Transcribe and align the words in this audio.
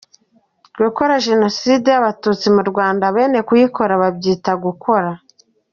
Gukora 0.81 1.13
Jenoside 1.27 1.87
y’Abatutsi 1.93 2.47
mu 2.55 2.63
Rwanda 2.69 3.05
bene 3.15 3.39
kuyikora 3.47 3.93
babyitaga 4.01 4.59
“gukora”. 4.65 5.11